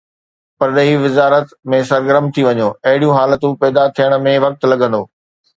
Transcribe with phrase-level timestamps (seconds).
[0.61, 5.01] پرڏيهي وزارت ۾ سرگرم ٿي وڃو، اهڙيون حالتون پيدا ٿيڻ ۾ وقت لڳندو.